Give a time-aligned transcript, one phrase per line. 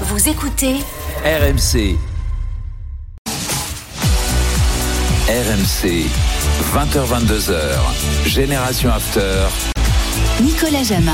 [0.00, 0.74] Vous écoutez
[1.24, 1.96] RMC.
[5.28, 6.08] RMC.
[6.74, 7.54] 20h22h.
[8.26, 9.46] Génération After.
[10.42, 11.12] Nicolas Jamin.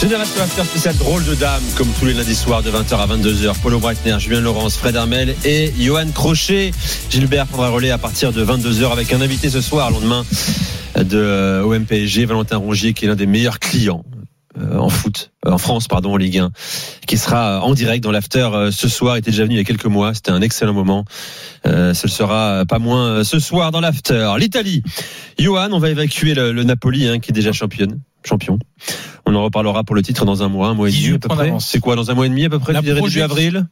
[0.00, 3.54] Génération After spécial drôle de dame, comme tous les lundis soirs de 20h à 22h.
[3.62, 6.70] Paulo Breitner, Julien Laurence, Fred Armel et Johan Crochet.
[7.10, 10.24] Gilbert prendra relais à partir de 22h avec un invité ce soir, lendemain
[10.96, 14.11] de OMPSG, Valentin Rongier, qui est l'un des meilleurs clients euh,
[14.78, 16.50] en foot, euh, en France, pardon, en Ligue 1,
[17.06, 19.16] qui sera en direct dans l'after euh, ce soir.
[19.16, 20.14] Était déjà venu il y a quelques mois.
[20.14, 21.04] C'était un excellent moment.
[21.66, 24.34] Euh, ce sera pas moins ce soir dans l'after.
[24.38, 24.82] L'Italie.
[25.38, 28.58] Johan, on va évacuer le, le Napoli, hein, qui est déjà championne, champion.
[29.26, 31.18] On en reparlera pour le titre dans un mois, un mois et 18 demi à
[31.20, 31.46] peu points près.
[31.46, 31.66] d'avance.
[31.68, 33.66] C'est quoi, dans un mois et demi à peu près La début projection- avril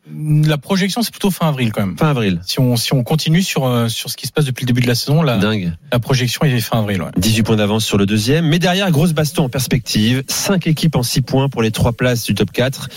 [0.47, 1.99] La projection, c'est plutôt fin avril quand même.
[1.99, 2.41] Fin avril.
[2.47, 4.81] Si on, si on continue sur, euh, sur ce qui se passe depuis le début
[4.81, 5.73] de la saison, la, Dingue.
[5.93, 7.03] la projection est fin avril.
[7.03, 7.11] Ouais.
[7.17, 8.47] 18 points d'avance sur le deuxième.
[8.47, 10.23] Mais derrière, grosse baston en perspective.
[10.29, 12.89] 5 équipes en 6 points pour les 3 places du top 4.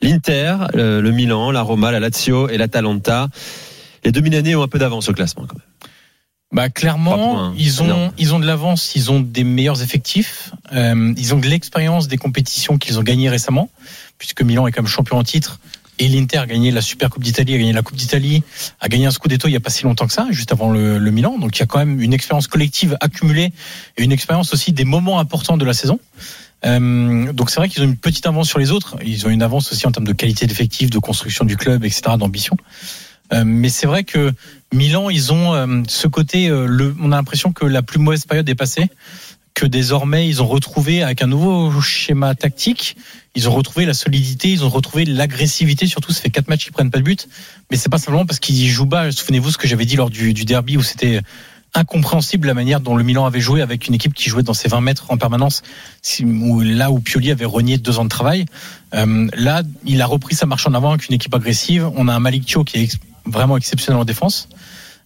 [0.00, 3.28] L'Inter, le, le Milan, la Roma, la Lazio et l'Atalanta.
[4.04, 5.64] Les deux Milanais ont un peu d'avance au classement quand même.
[6.50, 11.34] Bah clairement, ils ont ils ont de l'avance, ils ont des meilleurs effectifs, euh, ils
[11.34, 13.68] ont de l'expérience des compétitions qu'ils ont gagnées récemment,
[14.16, 15.60] puisque Milan est comme champion en titre
[15.98, 18.42] et l'Inter a gagné la Super Coupe d'Italie, a gagné la Coupe d'Italie,
[18.80, 20.98] a gagné un Scudetto il y a pas si longtemps que ça, juste avant le,
[20.98, 21.38] le Milan.
[21.38, 23.52] Donc il y a quand même une expérience collective accumulée
[23.96, 25.98] et une expérience aussi des moments importants de la saison.
[26.64, 28.96] Euh, donc c'est vrai qu'ils ont une petite avance sur les autres.
[29.04, 32.02] Ils ont une avance aussi en termes de qualité d'effectif, de construction du club, etc.,
[32.18, 32.56] d'ambition.
[33.32, 34.32] Euh, mais c'est vrai que
[34.72, 36.48] Milan, ils ont euh, ce côté.
[36.48, 38.88] euh, on a l'impression que la plus mauvaise période est passée,
[39.54, 42.96] que désormais ils ont retrouvé avec un nouveau schéma tactique.
[43.34, 45.86] Ils ont retrouvé la solidité, ils ont retrouvé l'agressivité.
[45.86, 47.28] Surtout, ça fait quatre matchs qu'ils prennent pas de but.
[47.70, 49.12] Mais c'est pas simplement parce qu'ils jouent bas.
[49.12, 51.20] Souvenez-vous ce que j'avais dit lors du, derby où c'était
[51.74, 54.68] incompréhensible la manière dont le Milan avait joué avec une équipe qui jouait dans ses
[54.68, 55.62] 20 mètres en permanence,
[56.24, 58.46] là où Pioli avait renié deux ans de travail.
[58.92, 61.90] Là, il a repris sa marche en avant avec une équipe agressive.
[61.94, 62.98] On a un Malik Thio qui est
[63.28, 64.48] vraiment exceptionnel en défense.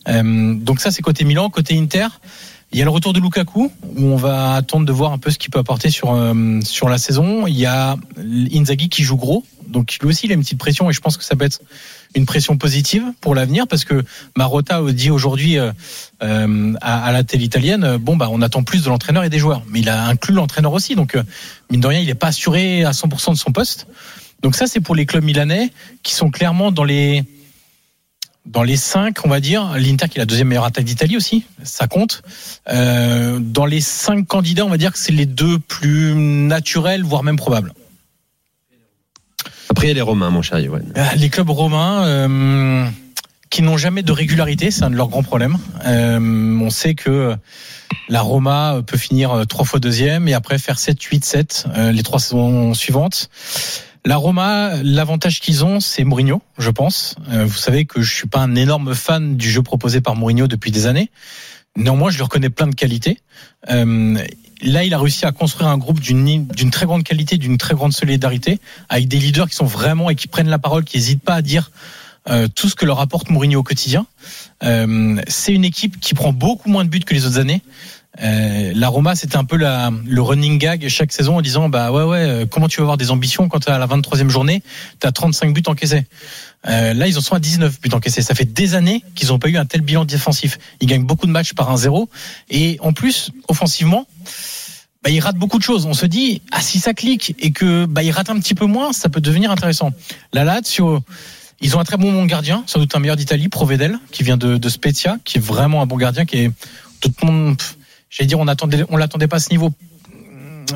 [0.09, 1.51] Euh, donc ça, c'est côté Milan.
[1.51, 2.07] Côté Inter,
[2.73, 5.31] il y a le retour de Lukaku, où on va attendre de voir un peu
[5.31, 7.47] ce qu'il peut apporter sur, euh, sur la saison.
[7.47, 9.45] Il y a Inzaghi qui joue gros.
[9.69, 11.61] Donc lui aussi, il a une petite pression et je pense que ça peut être
[12.15, 14.05] une pression positive pour l'avenir parce que
[14.37, 15.73] Marotta dit aujourd'hui euh,
[16.23, 19.39] euh, à, la télé italienne, euh, bon bah on attend plus de l'entraîneur et des
[19.39, 21.23] joueurs, mais il a inclus l'entraîneur aussi, donc euh,
[21.71, 23.87] mine de rien il n'est pas assuré à 100% de son poste.
[24.43, 27.25] Donc ça c'est pour les clubs milanais qui sont clairement dans les
[28.47, 31.45] dans les cinq, on va dire, l'Inter qui est la deuxième meilleure attaque d'Italie aussi,
[31.63, 32.23] ça compte.
[32.69, 37.23] Euh, dans les cinq candidats, on va dire que c'est les deux plus naturels, voire
[37.23, 37.73] même probables.
[39.71, 40.81] Après, il y a les Romains, mon cher Johan.
[40.97, 42.87] Ah, Les clubs romains euh,
[43.49, 45.57] qui n'ont jamais de régularité, c'est un de leurs grands problèmes.
[45.87, 47.35] Euh, on sait que
[48.09, 52.03] la Roma peut finir trois fois deuxième et après faire 7, 8, 7 euh, les
[52.03, 53.31] trois saisons suivantes.
[54.05, 57.15] La Roma, l'avantage qu'ils ont, c'est Mourinho, je pense.
[57.31, 60.49] Euh, vous savez que je suis pas un énorme fan du jeu proposé par Mourinho
[60.49, 61.09] depuis des années.
[61.77, 63.21] Néanmoins, je lui reconnais plein de qualités.
[63.71, 64.19] Euh,
[64.61, 67.93] là, il a réussi à construire un groupe d'une très grande qualité, d'une très grande
[67.93, 68.59] solidarité,
[68.89, 71.43] avec des leaders qui sont vraiment et qui prennent la parole, qui n'hésitent pas à
[71.43, 71.71] dire
[72.29, 74.07] euh, tout ce que leur apporte Mourinho au quotidien.
[75.29, 77.63] C'est une équipe qui prend beaucoup moins de buts que les autres années.
[78.21, 81.91] Euh, la Roma, c'était un peu la, le running gag chaque saison en disant bah
[81.93, 84.63] ouais ouais euh, comment tu vas avoir des ambitions quand à la 23e journée?
[85.01, 86.05] Tu as 35 buts encaissés.
[86.69, 88.21] Euh, là ils en sont à 19 buts encaissés.
[88.21, 90.59] Ça fait des années qu'ils n'ont pas eu un tel bilan défensif.
[90.81, 92.11] Ils gagnent beaucoup de matchs par un 0
[92.51, 94.07] et en plus offensivement
[95.03, 95.87] bah, ils ratent beaucoup de choses.
[95.87, 98.67] On se dit ah si ça clique et que bah ils ratent un petit peu
[98.67, 99.91] moins, ça peut devenir intéressant.
[100.35, 101.03] La Lazio
[101.63, 104.59] ils ont un très bon gardien, sans doute un meilleur d'Italie, Provedel, qui vient de,
[104.59, 106.51] de Spezia, qui est vraiment un bon gardien, qui est
[107.01, 107.63] tout le monde.
[108.13, 109.73] J'allais dire, on attendait, on l'attendait pas à ce niveau.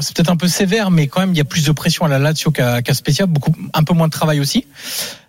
[0.00, 2.08] C'est peut-être un peu sévère, mais quand même, il y a plus de pression à
[2.08, 4.66] la Lazio qu'à qu'à Spezia, beaucoup, un peu moins de travail aussi.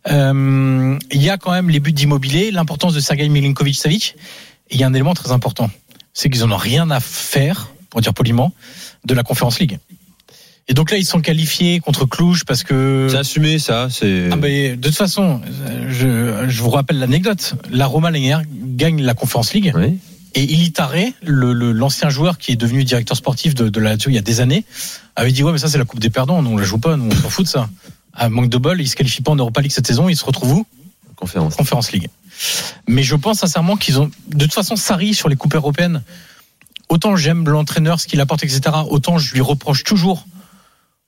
[0.09, 4.15] Euh, il y a quand même les buts d'immobilier, l'importance de Sergei Milinkovic-Savic.
[4.69, 5.69] Et il y a un élément très important,
[6.13, 8.53] c'est qu'ils en ont rien à faire, pour dire poliment,
[9.05, 9.77] de la Conférence League.
[10.69, 13.07] Et donc là, ils sont qualifiés contre Cluj parce que.
[13.09, 13.87] C'est assumé, ça.
[13.89, 14.29] C'est.
[14.31, 15.41] Ah ben, de toute façon,
[15.89, 17.55] je, je vous rappelle l'anecdote.
[17.69, 18.33] La Roma l'année
[18.75, 19.99] gagne la Conference League Oui.
[20.37, 24.17] Et le- l'ancien joueur qui est devenu directeur sportif de, de la Lazio il y
[24.17, 24.65] a des années,
[25.15, 26.95] avait dit ouais mais ça c'est la Coupe des perdants, nous on la joue pas,
[26.95, 27.69] nous on s'en fout de ça.
[28.13, 30.25] À manque de bol, il se qualifie pas en Europa League cette saison, il se
[30.25, 30.67] retrouve où?
[31.15, 31.55] Conférence.
[31.55, 32.09] Conference League.
[32.87, 36.03] Mais je pense sincèrement qu'ils ont, de toute façon, Sarri sur les coupes européennes.
[36.89, 38.61] Autant j'aime l'entraîneur, ce qu'il apporte, etc.
[38.89, 40.25] Autant je lui reproche toujours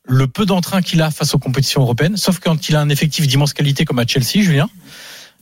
[0.05, 3.27] le peu d'entrain qu'il a face aux compétitions européennes, sauf quand il a un effectif
[3.27, 4.69] d'immense qualité comme à Chelsea, Julien.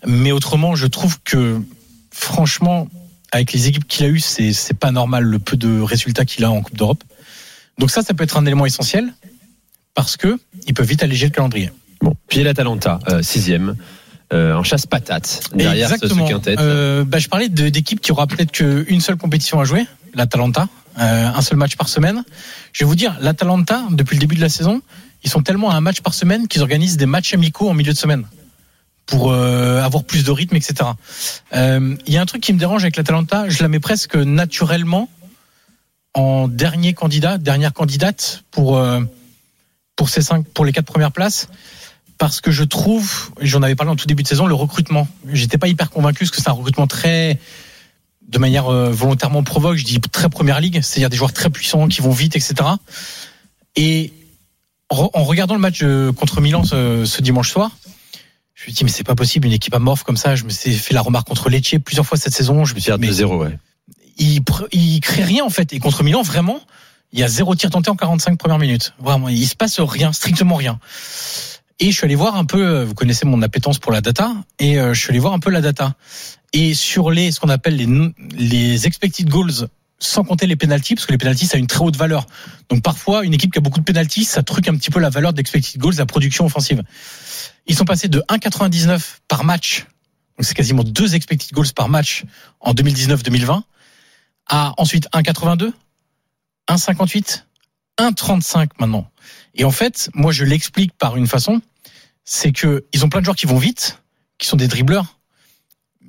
[0.05, 1.61] Mais autrement, je trouve que,
[2.11, 2.87] franchement,
[3.31, 6.44] avec les équipes qu'il a eues, c'est, c'est pas normal le peu de résultats qu'il
[6.45, 7.03] a en Coupe d'Europe.
[7.77, 9.13] Donc ça, ça peut être un élément essentiel
[9.94, 11.71] parce que ils peuvent vite alléger le calendrier.
[12.01, 13.75] Bon, puis l'Atalanta, euh, sixième,
[14.33, 16.27] euh, en chasse patate derrière ce, ce Exactement.
[16.27, 16.56] quintet.
[16.59, 20.68] Euh, bah, je parlais de- d'équipe qui aura peut-être qu'une seule compétition à jouer, l'Atalanta,
[20.95, 22.23] un seul match par semaine.
[22.73, 24.81] Je vais vous dire, l'Atalanta, depuis le début de la saison,
[25.23, 27.94] ils sont tellement à un match par semaine qu'ils organisent des matchs amicaux en milieu
[27.94, 28.25] de semaine
[29.07, 30.92] pour euh, avoir plus de rythme, etc.
[31.56, 34.15] Euh, Il y a un truc qui me dérange avec l'Atalanta, je la mets presque
[34.15, 35.09] naturellement
[36.13, 39.01] en dernier candidat, dernière candidate pour euh,
[39.95, 41.48] pour ces cinq, pour les quatre premières places
[42.18, 45.07] parce que je trouve, j'en avais parlé en tout début de saison, le recrutement.
[45.31, 47.39] J'étais pas hyper convaincu parce que c'est un recrutement très,
[48.27, 51.88] de manière euh, volontairement provoque, je dis très première ligue, c'est-à-dire des joueurs très puissants
[51.88, 52.56] qui vont vite, etc.
[53.75, 54.13] Et
[54.89, 57.71] en regardant le match euh, contre Milan ce, ce dimanche soir,
[58.57, 60.36] je me suis dit mais c'est pas possible une équipe amorphe comme ça.
[60.36, 62.65] Je me suis fait la remarque contre Lecce plusieurs fois cette saison.
[62.65, 63.59] Je me suis dit, mais 2-0, ouais.
[64.18, 65.74] il, il crée rien en fait.
[65.74, 66.59] Et contre Milan, vraiment,
[67.12, 68.94] il y a zéro tir tenté en 45 premières minutes.
[69.00, 70.80] Vraiment, il se passe rien, strictement rien.
[71.80, 74.33] Et je suis allé voir un peu, euh, vous connaissez mon appétence pour la data,
[74.57, 75.94] et euh, je suis allé voir un peu la data.
[76.51, 77.88] Et sur les, ce qu'on appelle les,
[78.36, 79.68] les expected goals,
[79.99, 82.25] sans compter les penalties, parce que les penalties, ça a une très haute valeur.
[82.69, 85.09] Donc parfois, une équipe qui a beaucoup de penalties, ça truque un petit peu la
[85.09, 86.83] valeur d'expected goals, la production offensive.
[87.65, 89.85] Ils sont passés de 1,99 par match,
[90.38, 92.23] donc c'est quasiment deux expected goals par match
[92.59, 93.61] en 2019-2020,
[94.47, 95.73] à ensuite 1,82,
[96.69, 97.44] 1,58,
[97.99, 99.09] 1,35 maintenant.
[99.55, 101.61] Et en fait, moi je l'explique par une façon,
[102.23, 104.01] c'est que ils ont plein de joueurs qui vont vite,
[104.38, 105.17] qui sont des dribbleurs,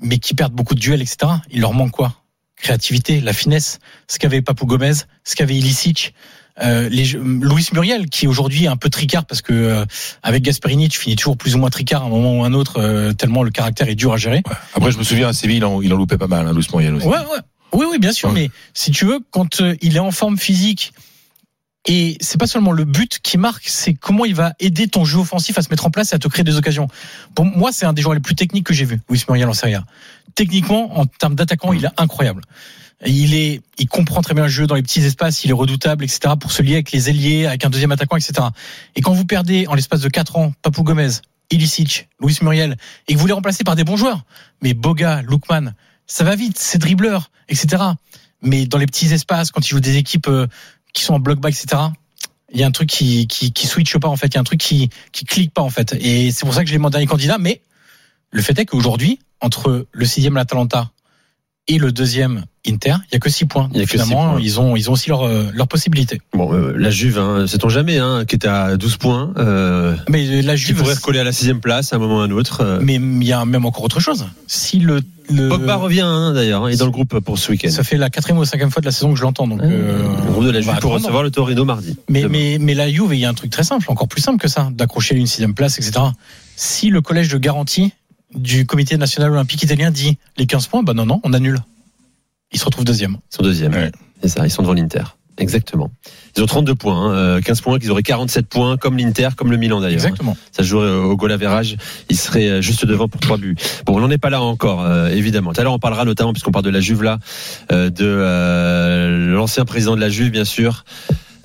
[0.01, 1.33] mais qui perdent beaucoup de duels, etc.
[1.51, 2.15] Il leur manque quoi?
[2.61, 3.79] Créativité, la finesse,
[4.09, 4.93] ce qu'avait Papou Gomez,
[5.25, 6.15] ce qu'avait Ilicic,
[6.61, 9.85] euh, les, jeux- Luis Muriel, qui aujourd'hui est un peu tricard parce que euh,
[10.25, 12.53] avec Gasperini, tu finis toujours plus ou moins tricard à un moment ou à un
[12.55, 14.43] autre, euh, tellement le caractère est dur à gérer.
[14.75, 16.67] Après, je me souviens à Séville, il en, il en loupait pas mal, hein, Luis
[16.73, 17.07] Muriel aussi.
[17.07, 17.39] Ouais, ouais.
[17.73, 18.31] Oui, oui, bien sûr.
[18.31, 18.35] Ouais.
[18.35, 20.93] Mais si tu veux, quand euh, il est en forme physique,
[21.87, 25.19] et c'est pas seulement le but qui marque, c'est comment il va aider ton jeu
[25.21, 26.89] offensif à se mettre en place et à te créer des occasions.
[27.35, 29.55] Pour moi, c'est un des joueurs les plus techniques que j'ai vu, Luis Muriel en
[29.55, 29.85] Serie A.
[30.39, 32.43] Techniquement, en termes d'attaquant, il est incroyable.
[33.05, 36.05] Il est, il comprend très bien le jeu dans les petits espaces, il est redoutable,
[36.05, 36.35] etc.
[36.39, 38.47] pour se lier avec les ailiers, avec un deuxième attaquant, etc.
[38.95, 41.09] Et quand vous perdez en l'espace de 4 ans, Papou Gomez,
[41.51, 42.77] Ilicic, Luis Muriel,
[43.09, 44.23] et que vous les remplacez par des bons joueurs,
[44.63, 45.75] mais Boga, Lookman,
[46.07, 47.83] ça va vite, c'est dribbleur, etc.
[48.41, 50.47] Mais dans les petits espaces, quand ils jouent des équipes euh,
[50.93, 51.83] qui sont en bloc bas, etc.,
[52.53, 54.29] il y a un truc qui, qui, qui switch pas, en fait.
[54.29, 55.97] Il y a un truc qui, qui clique pas, en fait.
[55.99, 57.39] Et c'est pour ça que l'ai mis en dernier candidat.
[57.39, 57.61] Mais
[58.31, 60.91] le fait est qu'aujourd'hui, entre le sixième l'Atalanta
[61.71, 63.69] et le deuxième Inter, il y a que six points.
[63.73, 64.41] Il y a Donc, que six finalement, points.
[64.43, 66.21] ils ont, ils ont aussi leurs euh, leurs possibilités.
[66.35, 70.43] Bon, euh, la Juve, hein, sait-on jamais, hein, qui était à 12 points, euh, Mais
[70.43, 72.31] la qui Juve, pourrait recoller à la sixième place à un moment ou à un
[72.31, 72.63] autre.
[72.63, 72.79] euh.
[72.83, 74.27] mais il y a même encore autre chose.
[74.47, 75.01] Si le,
[75.31, 77.71] le Pogba revient hein, d'ailleurs, hein, il est dans le groupe pour ce week-end.
[77.71, 79.47] ça fait la quatrième ou cinquième fois de la saison que je l'entends.
[79.47, 80.95] Donc, euh, le groupe de la Juve pour attendre.
[80.95, 81.97] recevoir le Torino mardi.
[82.11, 82.33] Mais, Demain.
[82.33, 84.49] mais, mais la Juve, il y a un truc très simple, encore plus simple que
[84.49, 86.01] ça, d'accrocher une sixième place, etc.
[86.57, 87.93] Si le collège de garantie
[88.35, 91.59] du comité national olympique italien dit les 15 points, bah non, non, on annule.
[92.53, 93.19] Ils se retrouvent deuxième.
[93.33, 93.73] Ils sont deuxième.
[93.73, 93.93] Ouais.
[94.23, 95.05] C'est ça, ils sont devant l'Inter.
[95.39, 95.91] Exactement.
[96.37, 99.51] Ils ont 32 points, hein, euh, 15 points, qu'ils auraient 47 points, comme l'Inter, comme
[99.51, 100.05] le Milan d'ailleurs.
[100.05, 100.37] Exactement.
[100.51, 101.77] Ça se jouerait euh, au goal average,
[102.09, 103.55] ils seraient euh, juste devant pour trois buts.
[103.87, 105.53] Bon, on n'en est pas là encore, euh, évidemment.
[105.53, 107.19] Tout à l'heure, on parlera notamment, puisqu'on parle de la Juve là,
[107.71, 110.85] euh, de euh, l'ancien président de la Juve, bien sûr,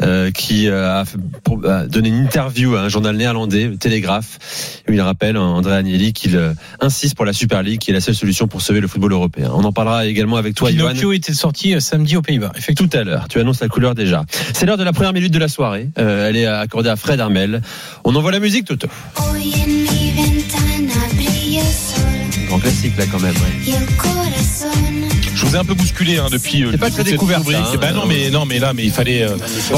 [0.02, 3.78] euh, qui euh, a, fait- pour- a donné une interview à un journal néerlandais, le
[3.78, 7.94] Télégraphe, où il rappelle, André Agnelli, qu'il euh, insiste pour la Super League, qui est
[7.94, 9.52] la seule solution pour sauver le football européen.
[9.54, 10.90] On en parlera également avec toi, Johan.
[10.90, 12.52] Pinocchio était sorti samedi aux Pays-Bas.
[12.56, 12.90] Effectivement.
[12.90, 14.26] Tout à l'heure, tu annonces la couleur déjà.
[14.54, 15.90] C'est l'heure de la première minute de la soirée.
[15.98, 17.62] Euh, elle est accordée à Fred Armel.
[18.04, 18.88] On envoie la musique, Toto.
[19.18, 19.54] Hoy
[22.54, 23.34] Grand classique là quand même.
[23.34, 23.74] Ouais.
[25.34, 26.64] Je vous ai un peu bousculé hein, depuis.
[26.64, 27.78] euh, C'est pas cette découvert, hein.
[27.82, 29.24] Ben non, mais non, mais là, mais il fallait.
[29.24, 29.30] Euh,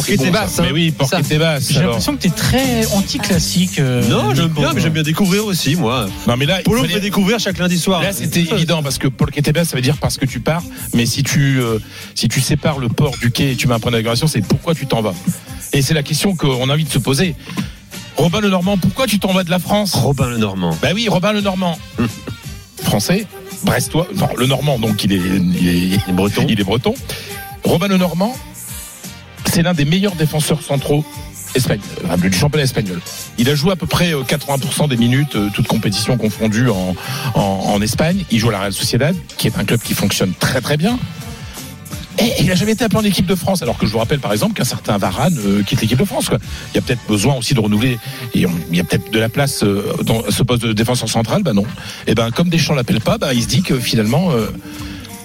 [0.06, 0.46] tes bon, hein.
[0.62, 0.94] Mais oui,
[1.26, 1.72] tes basses.
[1.72, 3.80] J'ai l'impression que tu es très anti-classique.
[3.80, 6.08] euh, Non, j'aime bien, mais j'aime bien découvrir aussi, moi.
[6.28, 8.02] Non, mais là, il Polo me fait découvrir chaque lundi soir.
[8.02, 10.64] Là, c'était évident parce que Paul Keteba, ça veut dire parce que tu pars.
[10.94, 11.80] Mais si tu, euh,
[12.14, 14.76] si tu sépares le port du quai et tu mets un point d'inauguration, c'est pourquoi
[14.76, 15.14] tu t'en vas.
[15.72, 17.36] Et c'est la question qu'on a envie de se poser.
[18.18, 19.94] Robin Le Normand, pourquoi tu t'en vas de la France?
[19.94, 20.78] Robin le Normand.
[20.82, 21.80] Bah oui, Robin Le Normand.
[22.86, 23.28] Français,
[23.64, 26.46] brestois, non, le Normand, donc il est, il est, Les Bretons.
[26.48, 26.94] il est breton.
[27.64, 28.36] Robin Le Normand,
[29.46, 31.04] c'est l'un des meilleurs défenseurs centraux
[31.56, 33.02] espagnols, enfin, du championnat espagnol.
[33.38, 36.96] Il a joué à peu près euh, 80% des minutes, euh, toutes compétitions confondues en,
[37.34, 38.24] en, en Espagne.
[38.32, 41.00] Il joue à la Real Sociedad, qui est un club qui fonctionne très très bien.
[42.18, 44.20] Et il n'a jamais été appelé en équipe de France, alors que je vous rappelle
[44.20, 46.30] par exemple qu'un certain Varane euh, quitte l'équipe de France.
[46.30, 46.38] Quoi.
[46.74, 48.00] Il y a peut-être besoin aussi de renouveler,
[48.34, 51.44] et il y a peut-être de la place euh, dans ce poste de défenseur central.
[51.44, 51.66] Bah non.
[52.08, 54.48] Et ben comme Deschamps l'appelle pas, bah, il se dit que finalement, euh,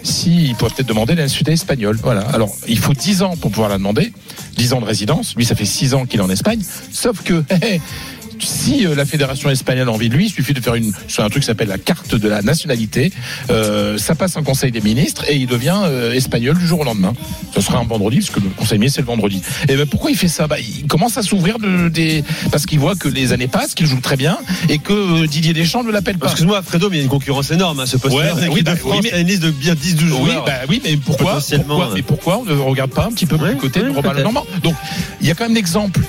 [0.02, 1.99] si, pourrait peut-être demander la nationalité espagnole.
[2.02, 2.23] Voilà.
[2.23, 4.12] Alors il faut 10 ans pour pouvoir la demander,
[4.56, 5.35] 10 ans de résidence.
[5.37, 6.61] Lui, ça fait 6 ans qu'il est en Espagne.
[6.92, 7.44] Sauf que
[8.44, 11.28] si euh, la fédération espagnole a envie de lui, il suffit de faire une, un
[11.28, 13.12] truc qui s'appelle la carte de la nationalité.
[13.50, 16.85] Euh, ça passe en conseil des ministres et il devient euh, espagnol du jour au
[16.85, 17.12] lendemain.
[17.54, 19.42] Ce sera un vendredi, parce que le conseil des ministres c'est le vendredi.
[19.68, 20.47] Et ben pourquoi il fait ça?
[20.47, 23.87] Bah, Il commence à s'ouvrir de, des parce qu'il voit que les années passent, qu'il
[23.87, 26.26] joue très bien et que Didier Deschamps ne l'appelle pas.
[26.26, 28.35] Excuse-moi, Fredo, mais il y a une concurrence énorme à ce poste-là.
[28.35, 30.06] Ouais, oui, de bah, France, oui, mais- il y a une liste de bien 10-12
[30.06, 30.23] joueurs.
[30.23, 31.94] Oui, bah oui, mais pourquoi, Potentiellement, pourquoi, euh.
[31.94, 32.38] mais pourquoi?
[32.38, 34.23] On ne regarde pas un petit peu Ouais, du côté de Robin peut-être.
[34.25, 34.75] Normand Donc,
[35.20, 36.00] il y a quand même l'exemple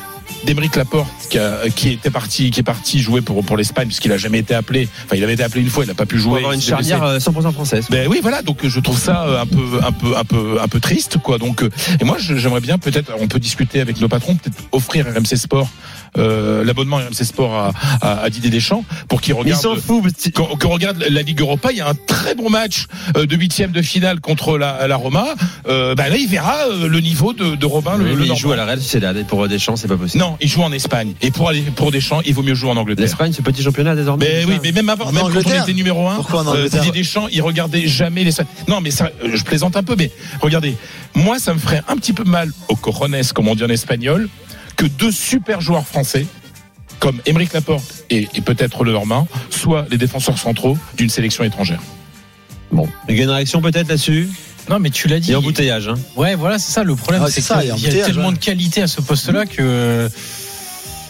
[0.46, 4.12] d'Emeric Laporte qui, a- qui était parti, qui est parti jouer pour pour l'Espagne puisqu'il
[4.12, 4.88] a jamais été appelé.
[5.06, 6.38] Enfin, il avait été appelé une fois, il n'a pas pu Pour jouer.
[6.40, 7.88] avoir une il charnière euh, 100% française.
[7.90, 8.42] Ben oui, voilà.
[8.42, 11.38] Donc je trouve ça euh, un peu, un peu, un peu, un peu triste, quoi.
[11.38, 11.70] Donc, euh,
[12.00, 15.70] et moi, j'aimerais bien peut-être, on peut discuter avec nos patrons, peut-être offrir RMC Sport
[16.18, 17.72] euh, l'abonnement RMC Sport à,
[18.02, 19.62] à, à Didier Deschamps pour qu'il Il regarde.
[19.62, 20.04] s'en fout.
[20.04, 22.88] petit- Quand, quand on regarde la Ligue Europa, il y a un très bon match
[23.16, 25.26] euh, de huitième de finale contre la, la Roma.
[25.70, 28.28] Euh, bah là, il verra euh, le niveau de, de Robin le, Oui, le mais
[28.28, 30.22] il joue à la Real Sociedad et pour Deschamps, c'est pas possible.
[30.22, 31.14] Non, il joue en Espagne.
[31.22, 33.06] Et pour aller pour Deschamps, il vaut mieux jouer en Angleterre.
[33.06, 34.26] L'Espagne, ce petit championnat désormais.
[34.26, 36.56] Mais c'est oui, mais même avant, En même quand on était numéro un, Pourquoi en
[36.56, 38.32] euh, Didier Deschamps, il regardait jamais les.
[38.68, 40.12] Non, mais ça, euh, je plaisante un peu, mais
[40.42, 40.76] regardez,
[41.14, 44.30] moi, ça me ferait un petit peu mal au cojones, comme on dit en espagnol,
[44.78, 46.26] que deux super joueurs français,
[47.00, 51.82] comme Émeric Laporte et, et peut-être le Normand, soient les défenseurs centraux d'une sélection étrangère.
[52.72, 52.88] Bon.
[53.10, 54.30] Il y a une réaction peut-être là-dessus?
[54.72, 55.32] Non, mais tu l'as Il dit.
[55.32, 55.88] y a embouteillage.
[55.90, 55.96] Hein.
[56.16, 57.22] Ouais, voilà, c'est ça le problème.
[57.26, 58.34] Ah, c'est ça, il y a qu'il y a embouteillage, tellement ouais.
[58.34, 60.10] de qualité à ce poste-là que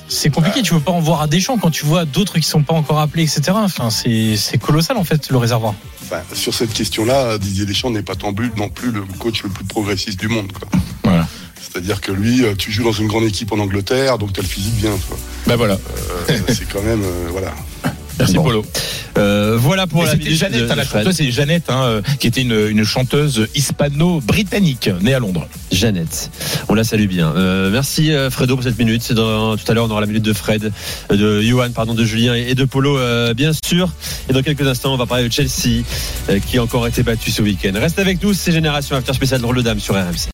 [0.08, 0.62] c'est compliqué.
[0.62, 3.00] Tu veux pas en voir à Deschamps quand tu vois d'autres qui sont pas encore
[3.00, 3.52] appelés, etc.
[3.56, 5.74] Enfin, c'est colossal en fait le réservoir.
[6.04, 9.64] Enfin, sur cette question-là, Didier Deschamps n'est pas plus, non plus le coach le plus
[9.66, 10.52] progressiste du monde.
[10.52, 10.68] Quoi.
[11.04, 11.28] Voilà.
[11.62, 14.44] C'est-à-dire que lui, euh, tu joues dans une grande équipe en Angleterre, donc tu as
[14.44, 14.92] le physique bien.
[15.08, 15.18] Quoi.
[15.48, 15.76] Ben voilà.
[16.30, 17.54] Euh, c'est quand même, euh, voilà.
[18.20, 18.44] Merci Bon.
[18.44, 18.66] Polo.
[19.22, 22.02] Euh, voilà pour Et la minute Jeannette, de- hein, la chanteuse, c'est Jeannette, hein, euh,
[22.20, 25.48] qui était une, une chanteuse hispano-britannique, née à Londres.
[25.72, 26.32] Jeannette.
[26.70, 27.34] On la salue bien.
[27.36, 29.14] Euh, merci Fredo pour cette minute.
[29.14, 30.72] Dans- tout à l'heure on aura la minute de Fred,
[31.10, 33.90] de Johan, pardon, de Julien et de Polo, euh, bien sûr.
[34.30, 35.84] Et dans quelques instants, on va parler de Chelsea,
[36.48, 37.72] qui a encore été battu ce week-end.
[37.76, 40.30] Reste avec nous, c'est Génération After spécial drôle de dame sur RMC.